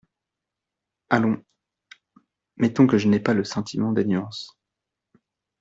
[1.11, 1.45] Allons,
[2.57, 4.57] mettons que je n’ai pas le sentiment des nuances…